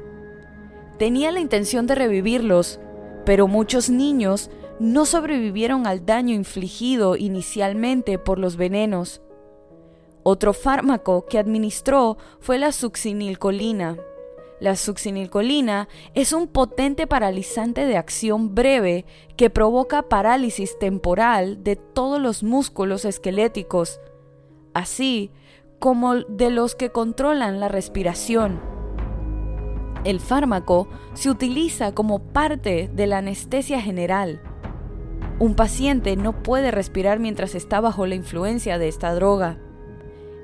Tenía 0.98 1.32
la 1.32 1.40
intención 1.40 1.86
de 1.86 1.94
revivirlos, 1.94 2.80
pero 3.24 3.48
muchos 3.48 3.90
niños 3.90 4.50
no 4.78 5.04
sobrevivieron 5.06 5.86
al 5.86 6.06
daño 6.06 6.34
infligido 6.34 7.16
inicialmente 7.16 8.18
por 8.18 8.38
los 8.38 8.56
venenos. 8.56 9.20
Otro 10.22 10.52
fármaco 10.52 11.26
que 11.26 11.38
administró 11.38 12.18
fue 12.40 12.58
la 12.58 12.72
succinilcolina. 12.72 13.96
La 14.60 14.76
succinilcolina 14.76 15.88
es 16.14 16.34
un 16.34 16.46
potente 16.46 17.06
paralizante 17.06 17.86
de 17.86 17.96
acción 17.96 18.54
breve 18.54 19.06
que 19.36 19.48
provoca 19.48 20.02
parálisis 20.02 20.78
temporal 20.78 21.64
de 21.64 21.76
todos 21.76 22.20
los 22.20 22.42
músculos 22.42 23.06
esqueléticos, 23.06 24.00
así 24.74 25.30
como 25.78 26.16
de 26.16 26.50
los 26.50 26.74
que 26.74 26.90
controlan 26.90 27.60
la 27.60 27.68
respiración. 27.68 28.60
El 30.04 30.20
fármaco 30.20 30.88
se 31.14 31.30
utiliza 31.30 31.92
como 31.92 32.20
parte 32.20 32.90
de 32.92 33.06
la 33.06 33.18
anestesia 33.18 33.80
general. 33.80 34.40
Un 35.38 35.54
paciente 35.54 36.16
no 36.16 36.42
puede 36.42 36.70
respirar 36.70 37.18
mientras 37.18 37.54
está 37.54 37.80
bajo 37.80 38.06
la 38.06 38.14
influencia 38.14 38.78
de 38.78 38.88
esta 38.88 39.14
droga. 39.14 39.58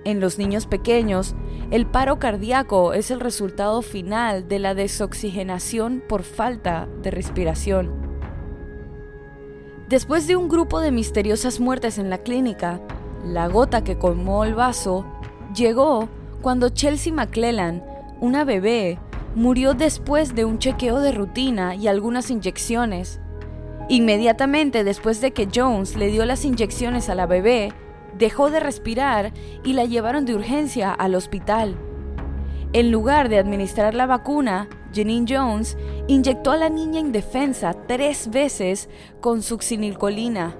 En 0.04 0.20
los 0.20 0.38
niños 0.38 0.66
pequeños, 0.66 1.34
el 1.70 1.86
paro 1.86 2.18
cardíaco 2.18 2.92
es 2.92 3.10
el 3.10 3.20
resultado 3.20 3.82
final 3.82 4.46
de 4.46 4.58
la 4.58 4.74
desoxigenación 4.74 6.02
por 6.06 6.22
falta 6.22 6.88
de 7.02 7.10
respiración. 7.10 7.90
Después 9.88 10.26
de 10.26 10.36
un 10.36 10.48
grupo 10.48 10.80
de 10.80 10.92
misteriosas 10.92 11.60
muertes 11.60 11.98
en 11.98 12.10
la 12.10 12.18
clínica, 12.18 12.80
la 13.24 13.48
gota 13.48 13.82
que 13.82 13.98
colmó 13.98 14.44
el 14.44 14.54
vaso 14.54 15.04
llegó 15.54 16.08
cuando 16.42 16.68
Chelsea 16.68 17.12
McClellan, 17.12 17.82
una 18.20 18.44
bebé, 18.44 18.98
murió 19.34 19.74
después 19.74 20.34
de 20.34 20.44
un 20.44 20.58
chequeo 20.58 21.00
de 21.00 21.12
rutina 21.12 21.74
y 21.74 21.88
algunas 21.88 22.30
inyecciones. 22.30 23.20
Inmediatamente 23.88 24.84
después 24.84 25.20
de 25.20 25.32
que 25.32 25.48
Jones 25.52 25.96
le 25.96 26.08
dio 26.08 26.24
las 26.24 26.44
inyecciones 26.44 27.08
a 27.08 27.14
la 27.14 27.26
bebé, 27.26 27.72
dejó 28.16 28.50
de 28.50 28.60
respirar 28.60 29.32
y 29.64 29.74
la 29.74 29.84
llevaron 29.84 30.24
de 30.24 30.34
urgencia 30.34 30.92
al 30.92 31.14
hospital. 31.14 31.76
En 32.72 32.90
lugar 32.90 33.28
de 33.28 33.38
administrar 33.38 33.94
la 33.94 34.06
vacuna, 34.06 34.68
Janine 34.94 35.26
Jones 35.28 35.76
inyectó 36.08 36.52
a 36.52 36.56
la 36.56 36.68
niña 36.68 37.00
indefensa 37.00 37.74
tres 37.86 38.30
veces 38.30 38.88
con 39.20 39.42
succinilcolina. 39.42 40.56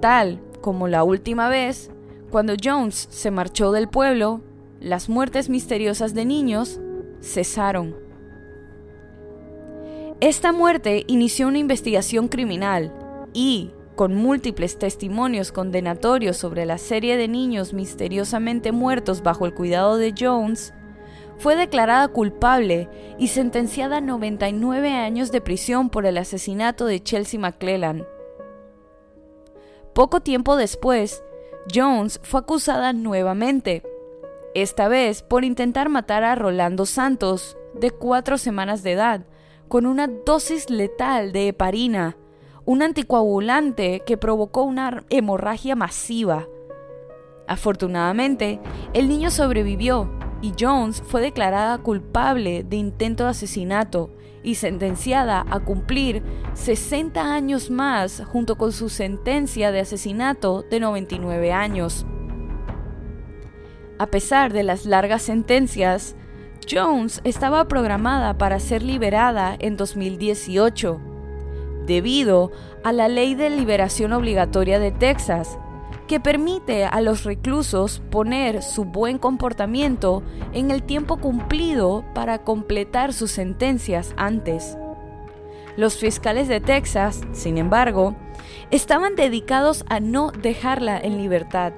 Tal 0.00 0.40
como 0.64 0.88
la 0.88 1.04
última 1.04 1.50
vez, 1.50 1.90
cuando 2.30 2.54
Jones 2.58 3.06
se 3.10 3.30
marchó 3.30 3.70
del 3.70 3.86
pueblo, 3.86 4.40
las 4.80 5.10
muertes 5.10 5.50
misteriosas 5.50 6.14
de 6.14 6.24
niños 6.24 6.80
cesaron. 7.20 7.94
Esta 10.20 10.52
muerte 10.52 11.04
inició 11.06 11.48
una 11.48 11.58
investigación 11.58 12.28
criminal 12.28 12.94
y, 13.34 13.72
con 13.94 14.14
múltiples 14.14 14.78
testimonios 14.78 15.52
condenatorios 15.52 16.38
sobre 16.38 16.64
la 16.64 16.78
serie 16.78 17.18
de 17.18 17.28
niños 17.28 17.74
misteriosamente 17.74 18.72
muertos 18.72 19.22
bajo 19.22 19.44
el 19.44 19.52
cuidado 19.52 19.98
de 19.98 20.14
Jones, 20.18 20.72
fue 21.36 21.56
declarada 21.56 22.08
culpable 22.08 22.88
y 23.18 23.28
sentenciada 23.28 23.98
a 23.98 24.00
99 24.00 24.92
años 24.92 25.30
de 25.30 25.42
prisión 25.42 25.90
por 25.90 26.06
el 26.06 26.16
asesinato 26.16 26.86
de 26.86 27.02
Chelsea 27.02 27.38
McClellan. 27.38 28.06
Poco 29.94 30.20
tiempo 30.20 30.56
después, 30.56 31.22
Jones 31.72 32.18
fue 32.24 32.40
acusada 32.40 32.92
nuevamente, 32.92 33.84
esta 34.52 34.88
vez 34.88 35.22
por 35.22 35.44
intentar 35.44 35.88
matar 35.88 36.24
a 36.24 36.34
Rolando 36.34 36.84
Santos, 36.84 37.56
de 37.74 37.92
cuatro 37.92 38.36
semanas 38.36 38.82
de 38.82 38.92
edad, 38.92 39.24
con 39.68 39.86
una 39.86 40.08
dosis 40.08 40.68
letal 40.68 41.30
de 41.30 41.48
heparina, 41.48 42.16
un 42.64 42.82
anticoagulante 42.82 44.02
que 44.04 44.16
provocó 44.16 44.64
una 44.64 45.04
hemorragia 45.10 45.76
masiva. 45.76 46.48
Afortunadamente, 47.46 48.60
el 48.94 49.08
niño 49.08 49.30
sobrevivió 49.30 50.10
y 50.42 50.54
Jones 50.58 51.02
fue 51.06 51.20
declarada 51.20 51.78
culpable 51.78 52.64
de 52.64 52.76
intento 52.76 53.24
de 53.24 53.30
asesinato 53.30 54.10
y 54.44 54.54
sentenciada 54.54 55.44
a 55.50 55.60
cumplir 55.60 56.22
60 56.52 57.34
años 57.34 57.70
más 57.70 58.22
junto 58.26 58.56
con 58.56 58.70
su 58.70 58.88
sentencia 58.88 59.72
de 59.72 59.80
asesinato 59.80 60.62
de 60.70 60.78
99 60.78 61.52
años. 61.52 62.06
A 63.98 64.06
pesar 64.06 64.52
de 64.52 64.62
las 64.62 64.86
largas 64.86 65.22
sentencias, 65.22 66.14
Jones 66.70 67.20
estaba 67.24 67.66
programada 67.66 68.38
para 68.38 68.60
ser 68.60 68.82
liberada 68.82 69.56
en 69.58 69.76
2018, 69.76 71.00
debido 71.86 72.52
a 72.82 72.92
la 72.92 73.08
ley 73.08 73.34
de 73.34 73.50
liberación 73.50 74.12
obligatoria 74.12 74.78
de 74.78 74.92
Texas, 74.92 75.58
que 76.06 76.20
permite 76.20 76.84
a 76.84 77.00
los 77.00 77.24
reclusos 77.24 78.02
poner 78.10 78.62
su 78.62 78.84
buen 78.84 79.18
comportamiento 79.18 80.22
en 80.52 80.70
el 80.70 80.82
tiempo 80.82 81.16
cumplido 81.16 82.04
para 82.14 82.38
completar 82.44 83.12
sus 83.12 83.30
sentencias 83.30 84.14
antes. 84.16 84.76
Los 85.76 85.96
fiscales 85.96 86.46
de 86.46 86.60
Texas, 86.60 87.22
sin 87.32 87.58
embargo, 87.58 88.14
estaban 88.70 89.16
dedicados 89.16 89.84
a 89.88 89.98
no 89.98 90.30
dejarla 90.30 90.98
en 90.98 91.16
libertad. 91.16 91.72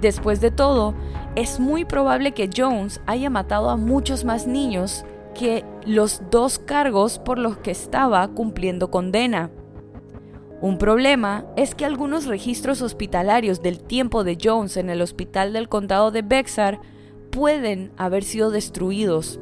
Después 0.00 0.40
de 0.40 0.50
todo, 0.50 0.94
es 1.34 1.60
muy 1.60 1.84
probable 1.84 2.32
que 2.32 2.48
Jones 2.54 3.00
haya 3.06 3.30
matado 3.30 3.68
a 3.70 3.76
muchos 3.76 4.24
más 4.24 4.46
niños 4.46 5.04
que 5.34 5.64
los 5.84 6.22
dos 6.30 6.58
cargos 6.58 7.18
por 7.18 7.38
los 7.38 7.58
que 7.58 7.72
estaba 7.72 8.26
cumpliendo 8.28 8.90
condena. 8.90 9.50
Un 10.64 10.78
problema 10.78 11.44
es 11.56 11.74
que 11.74 11.84
algunos 11.84 12.24
registros 12.24 12.80
hospitalarios 12.80 13.60
del 13.60 13.80
tiempo 13.80 14.24
de 14.24 14.38
Jones 14.42 14.78
en 14.78 14.88
el 14.88 15.02
hospital 15.02 15.52
del 15.52 15.68
condado 15.68 16.10
de 16.10 16.22
Bexar 16.22 16.80
pueden 17.30 17.92
haber 17.98 18.24
sido 18.24 18.50
destruidos. 18.50 19.38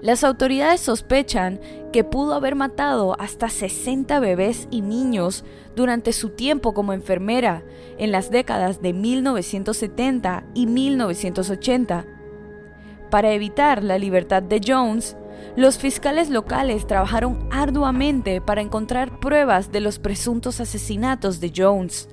Las 0.00 0.22
autoridades 0.22 0.80
sospechan 0.80 1.58
que 1.92 2.04
pudo 2.04 2.34
haber 2.34 2.54
matado 2.54 3.16
hasta 3.18 3.48
60 3.48 4.20
bebés 4.20 4.68
y 4.70 4.80
niños 4.80 5.44
durante 5.74 6.12
su 6.12 6.28
tiempo 6.28 6.72
como 6.72 6.92
enfermera 6.92 7.64
en 7.98 8.12
las 8.12 8.30
décadas 8.30 8.80
de 8.80 8.92
1970 8.92 10.44
y 10.54 10.68
1980. 10.68 12.04
Para 13.10 13.32
evitar 13.32 13.82
la 13.82 13.98
libertad 13.98 14.40
de 14.40 14.60
Jones, 14.64 15.16
los 15.56 15.78
fiscales 15.78 16.30
locales 16.30 16.86
trabajaron 16.86 17.48
arduamente 17.50 18.40
para 18.40 18.60
encontrar 18.60 19.20
pruebas 19.20 19.70
de 19.70 19.80
los 19.80 19.98
presuntos 19.98 20.60
asesinatos 20.60 21.40
de 21.40 21.52
Jones. 21.54 22.08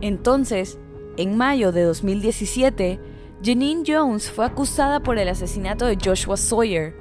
Entonces, 0.00 0.78
en 1.16 1.36
mayo 1.36 1.72
de 1.72 1.82
2017, 1.82 3.00
Janine 3.44 3.82
Jones 3.86 4.30
fue 4.30 4.46
acusada 4.46 5.00
por 5.00 5.18
el 5.18 5.28
asesinato 5.28 5.86
de 5.86 5.98
Joshua 6.02 6.36
Sawyer, 6.36 6.94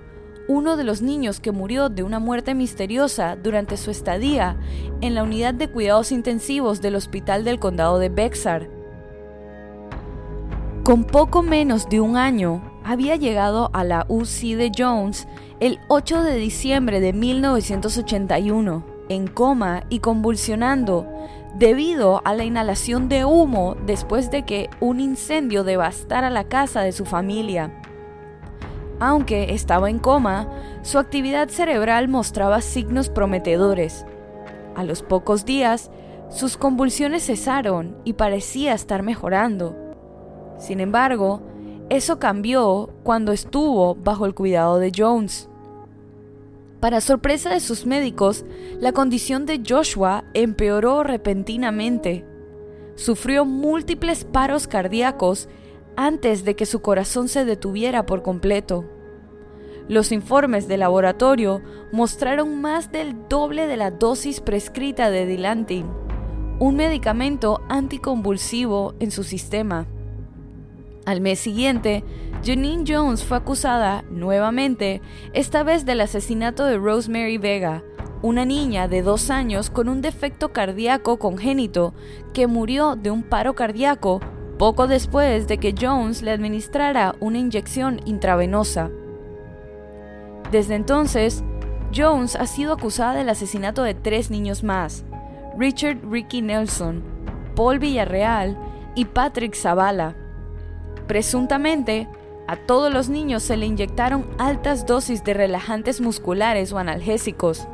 uno 0.48 0.76
de 0.76 0.84
los 0.84 1.02
niños 1.02 1.40
que 1.40 1.52
murió 1.52 1.90
de 1.90 2.04
una 2.04 2.20
muerte 2.20 2.54
misteriosa 2.54 3.36
durante 3.36 3.78
su 3.78 3.92
estadía 3.92 4.58
en 5.02 5.16
la 5.16 5.24
unidad 5.24 5.54
de 5.54 5.70
cuidados 5.70 6.12
intensivos 6.12 6.82
del 6.82 6.96
Hospital 6.96 7.44
del 7.44 7.60
Condado 7.60 7.98
de 7.98 8.10
Bexar. 8.10 8.70
Con 10.84 11.06
poco 11.06 11.44
menos 11.44 11.88
de 11.88 12.02
un 12.02 12.18
año, 12.18 12.73
había 12.84 13.16
llegado 13.16 13.70
a 13.74 13.84
la 13.84 14.06
UC 14.10 14.56
de 14.58 14.72
Jones 14.76 15.28
el 15.60 15.80
8 15.88 16.24
de 16.24 16.36
diciembre 16.36 17.00
de 17.00 17.14
1981, 17.14 18.86
en 19.10 19.28
coma 19.28 19.84
y 19.90 20.00
convulsionando, 20.00 21.08
debido 21.56 22.22
a 22.26 22.34
la 22.34 22.44
inhalación 22.44 23.10
de 23.10 23.26
humo 23.26 23.76
después 23.86 24.32
de 24.32 24.44
que 24.44 24.70
un 24.80 25.00
incendio 25.00 25.64
devastara 25.64 26.30
la 26.30 26.46
casa 26.46 26.82
de 26.82 26.92
su 26.92 27.06
familia. 27.06 27.80
Aunque 29.00 29.54
estaba 29.54 29.90
en 29.90 30.00
coma, 30.00 30.50
su 30.82 30.98
actividad 30.98 31.50
cerebral 31.50 32.08
mostraba 32.08 32.62
signos 32.62 33.10
prometedores. 33.10 34.06
A 34.76 34.84
los 34.84 35.04
pocos 35.04 35.46
días, 35.46 35.92
sus 36.30 36.58
convulsiones 36.58 37.26
cesaron 37.26 37.98
y 38.04 38.14
parecía 38.14 38.74
estar 38.74 39.04
mejorando. 39.04 39.76
Sin 40.58 40.80
embargo, 40.80 41.42
eso 41.90 42.20
cambió 42.20 42.90
cuando 43.04 43.32
estuvo 43.32 43.96
bajo 43.96 44.26
el 44.26 44.34
cuidado 44.34 44.80
de 44.80 44.92
Jones. 44.96 45.50
Para 46.80 47.02
sorpresa 47.02 47.50
de 47.50 47.60
sus 47.60 47.86
médicos, 47.86 48.46
la 48.80 48.92
condición 48.92 49.46
de 49.46 49.62
Joshua 49.66 50.26
empeoró 50.34 51.04
repentinamente. 51.04 52.26
Sufrió 52.96 53.46
múltiples 53.46 54.26
paros 54.26 54.68
cardíacos 54.68 55.48
antes 55.96 56.44
de 56.44 56.56
que 56.56 56.66
su 56.66 56.82
corazón 56.82 57.28
se 57.30 57.46
detuviera 57.46 58.06
por 58.06 58.22
completo. 58.22 58.86
Los 59.88 60.12
informes 60.12 60.68
de 60.68 60.78
laboratorio 60.78 61.62
mostraron 61.92 62.62
más 62.62 62.92
del 62.92 63.28
doble 63.30 63.68
de 63.68 63.78
la 63.78 63.92
dosis 63.92 64.40
prescrita 64.40 65.10
de 65.10 65.26
Dilantin, 65.26 65.86
un 66.60 66.76
medicamento 66.76 67.62
anticonvulsivo 67.70 68.96
en 69.00 69.12
su 69.12 69.24
sistema. 69.24 69.88
Al 71.06 71.20
mes 71.20 71.40
siguiente, 71.40 72.04
Janine 72.46 72.86
Jones 72.88 73.24
fue 73.24 73.38
acusada 73.38 74.04
nuevamente, 74.10 75.02
esta 75.34 75.64
vez 75.64 75.86
del 75.86 76.00
asesinato 76.00 76.66
de 76.66 76.78
Rosemary 76.78 77.38
Vega, 77.38 77.84
una 78.22 78.46
niña 78.46 78.88
de 78.88 79.02
dos 79.02 79.30
años 79.30 79.70
con 79.70 79.90
un 79.90 80.02
defecto 80.02 80.54
cardíaco 80.54 81.20
congénito 81.20 81.94
que 82.34 82.48
murió 82.48 82.96
de 82.96 83.12
un 83.12 83.24
paro 83.24 83.54
cardíaco 83.54 84.22
poco 84.58 84.88
después 84.88 85.48
de 85.48 85.58
que 85.58 85.76
Jones 85.78 86.22
le 86.22 86.32
administrara 86.32 87.16
una 87.20 87.38
inyección 87.38 88.00
intravenosa. 88.06 88.90
Desde 90.52 90.76
entonces, 90.76 91.44
Jones 91.94 92.38
ha 92.38 92.48
sido 92.48 92.74
acusada 92.74 93.14
del 93.14 93.28
asesinato 93.28 93.84
de 93.84 93.94
tres 93.94 94.32
niños 94.32 94.64
más, 94.64 95.04
Richard 95.58 96.00
Ricky 96.10 96.42
Nelson, 96.42 97.04
Paul 97.56 97.80
Villarreal 97.80 98.58
y 98.96 99.04
Patrick 99.04 99.54
Zavala. 99.54 100.23
Presuntamente, 101.14 102.08
a 102.48 102.56
todos 102.56 102.92
los 102.92 103.08
niños 103.08 103.44
se 103.44 103.56
le 103.56 103.68
inyectaron 103.68 104.26
altas 104.40 104.88
dosis 104.88 105.24
de 105.24 105.36
relajantes 105.36 106.02
musculares 106.02 106.74
o 106.74 106.80
analgésicos. 106.80 107.68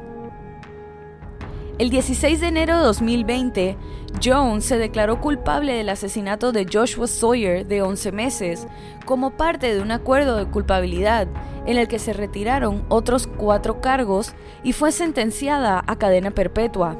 El 1.78 1.90
16 1.90 2.42
de 2.42 2.48
enero 2.48 2.78
de 2.78 2.84
2020, 2.84 3.78
Jones 4.22 4.66
se 4.66 4.78
declaró 4.78 5.22
culpable 5.22 5.72
del 5.72 5.88
asesinato 5.88 6.52
de 6.52 6.68
Joshua 6.70 7.08
Sawyer 7.08 7.66
de 7.66 7.82
11 7.82 8.12
meses 8.12 8.68
como 9.06 9.32
parte 9.32 9.74
de 9.74 9.82
un 9.82 9.92
acuerdo 9.92 10.36
de 10.36 10.48
culpabilidad 10.48 11.30
en 11.66 11.78
el 11.78 11.88
que 11.88 11.98
se 11.98 12.12
retiraron 12.12 12.84
otros 12.90 13.26
cuatro 13.26 13.80
cargos 13.80 14.34
y 14.64 14.74
fue 14.74 14.92
sentenciada 14.92 15.82
a 15.88 15.96
cadena 15.96 16.32
perpetua 16.32 16.98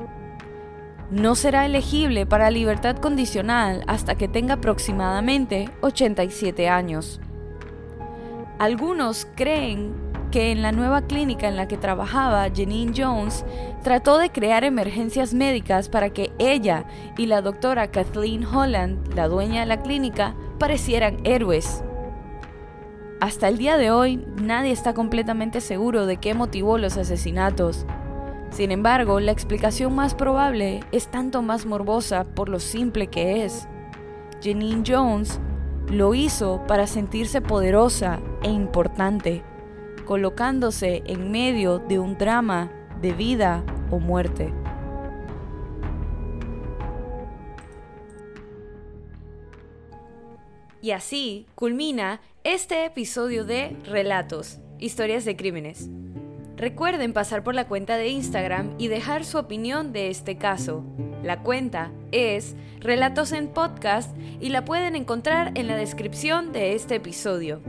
no 1.12 1.36
será 1.36 1.66
elegible 1.66 2.26
para 2.26 2.52
libertad 2.52 2.98
condicional 2.98 3.84
hasta 3.88 4.16
que 4.16 4.28
tenga 4.28 4.56
aproximadamente 4.56 5.70
87 5.82 6.70
años. 6.70 7.20
Algunos 8.60 9.28
creen 9.36 9.94
que 10.32 10.52
en 10.52 10.62
la 10.62 10.72
nueva 10.72 11.02
clínica 11.02 11.48
en 11.48 11.56
la 11.56 11.68
que 11.68 11.78
trabajaba 11.78 12.48
Janine 12.56 12.94
Jones 12.96 13.46
trató 13.84 14.18
de 14.18 14.30
crear 14.30 14.64
emergencias 14.64 15.34
médicas 15.34 15.90
para 15.90 16.12
que 16.12 16.32
ella 16.38 16.86
y 17.18 17.26
la 17.26 17.42
doctora 17.42 17.90
Kathleen 17.90 18.46
Holland, 18.46 19.14
la 19.16 19.28
dueña 19.28 19.62
de 19.62 19.66
la 19.66 19.82
clínica, 19.82 20.36
parecieran 20.60 21.18
héroes. 21.24 21.84
Hasta 23.22 23.48
el 23.48 23.58
día 23.58 23.78
de 23.78 23.92
hoy 23.92 24.24
nadie 24.42 24.72
está 24.72 24.94
completamente 24.94 25.62
seguro 25.62 26.06
de 26.06 26.18
qué 26.18 26.34
motivó 26.34 26.78
los 26.78 26.98
asesinatos, 26.98 27.86
sin 28.52 28.72
embargo, 28.72 29.20
la 29.20 29.32
explicación 29.32 29.96
más 29.96 30.16
probable 30.16 30.82
es 30.92 31.08
tanto 31.10 31.42
más 31.42 31.66
morbosa 31.66 32.26
por 32.26 32.50
lo 32.50 32.60
simple 32.60 33.08
que 33.08 33.46
es. 33.46 33.68
Janine 34.44 34.84
Jones 34.86 35.40
lo 35.88 36.14
hizo 36.14 36.64
para 36.68 36.88
sentirse 36.88 37.42
poderosa 37.42 38.20
e 38.44 38.50
importante, 38.50 39.44
colocándose 40.06 41.04
en 41.06 41.32
medio 41.32 41.80
de 41.80 42.00
un 42.00 42.18
drama 42.18 42.72
de 43.02 43.14
vida 43.14 43.64
o 43.92 44.00
muerte. 44.00 44.54
Y 50.82 50.92
así 50.92 51.46
culmina 51.56 52.22
este 52.44 52.86
episodio 52.86 53.44
de 53.44 53.76
Relatos, 53.84 54.60
historias 54.80 55.26
de 55.26 55.36
crímenes. 55.36 55.90
Recuerden 56.60 57.14
pasar 57.14 57.42
por 57.42 57.56
la 57.56 57.70
cuenta 57.70 57.96
de 57.96 58.10
Instagram 58.10 58.76
y 58.78 58.90
dejar 58.90 59.24
su 59.24 59.38
opinión 59.38 59.94
de 59.94 60.10
este 60.10 60.38
caso. 60.38 60.84
La 61.24 61.42
cuenta 61.42 61.90
es 62.12 62.54
Relatos 62.82 63.32
en 63.32 63.48
Podcast 63.48 64.14
y 64.42 64.50
la 64.50 64.66
pueden 64.66 64.98
encontrar 64.98 65.54
en 65.56 65.68
la 65.68 65.78
descripción 65.78 66.52
de 66.52 66.76
este 66.76 66.96
episodio. 66.96 67.62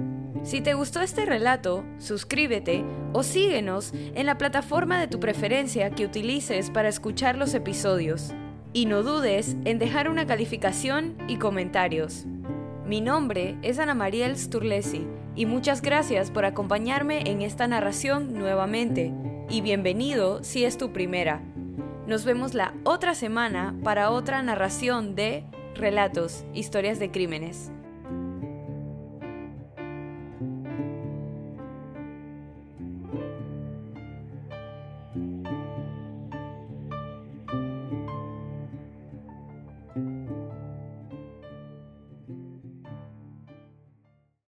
Si 0.43 0.61
te 0.61 0.75
gustó 0.75 1.03
este 1.03 1.25
relato, 1.25 1.85
suscríbete 1.99 2.85
o 3.13 3.23
síguenos 3.23 3.93
en 3.95 4.27
la 4.27 4.39
plataforma 4.39 4.99
de 4.99 5.07
tu 5.07 5.21
preferencia 5.21 5.91
que 5.91 6.05
utilices 6.05 6.69
para 6.71 6.89
escuchar 6.89 7.39
los 7.39 7.55
episodios. 7.55 8.33
Y 8.73 8.87
no 8.87 9.05
dudes 9.05 9.57
en 9.67 9.79
dejar 9.79 10.09
una 10.09 10.27
calificación 10.27 11.17
y 11.29 11.37
comentarios. 11.37 12.25
Mi 12.85 13.01
nombre 13.01 13.57
es 13.63 13.79
Ana 13.79 13.95
Mariel 13.95 14.37
Sturlesi 14.37 15.07
y 15.37 15.47
muchas 15.47 15.83
gracias 15.83 16.31
por 16.31 16.45
acompañarme 16.45 17.31
en 17.31 17.43
esta 17.43 17.67
narración 17.67 18.35
nuevamente 18.35 19.13
y 19.49 19.61
bienvenido 19.61 20.43
si 20.43 20.65
es 20.65 20.79
tu 20.79 20.93
primera. 20.93 21.43
Nos 22.07 22.25
vemos 22.25 22.55
la 22.55 22.75
otra 22.85 23.15
semana 23.15 23.75
para 23.85 24.11
otra 24.11 24.43
narración 24.43 25.15
de 25.15 25.45
Relatos, 25.75 26.45
Historias 26.55 26.99
de 26.99 27.11
Crímenes. 27.11 27.71